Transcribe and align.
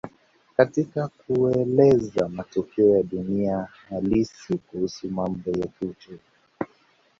Katika 0.57 1.07
kueleza 1.07 2.29
matokeo 2.29 2.97
ya 2.97 3.03
dunia 3.03 3.67
halisi 3.89 4.57
kuhusu 4.57 5.09
mambo 5.09 5.51
ya 5.51 5.67
kiuchumi 5.67 6.19